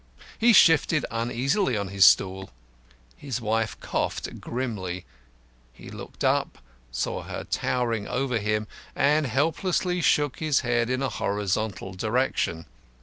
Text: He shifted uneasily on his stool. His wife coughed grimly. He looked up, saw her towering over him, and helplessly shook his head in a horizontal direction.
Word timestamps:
He 0.39 0.51
shifted 0.51 1.05
uneasily 1.11 1.77
on 1.77 1.89
his 1.89 2.07
stool. 2.07 2.49
His 3.15 3.39
wife 3.39 3.79
coughed 3.81 4.39
grimly. 4.41 5.05
He 5.71 5.91
looked 5.91 6.23
up, 6.23 6.57
saw 6.89 7.21
her 7.21 7.43
towering 7.43 8.07
over 8.07 8.39
him, 8.39 8.65
and 8.95 9.27
helplessly 9.27 10.01
shook 10.01 10.39
his 10.39 10.61
head 10.61 10.89
in 10.89 11.03
a 11.03 11.09
horizontal 11.09 11.93
direction. 11.93 12.65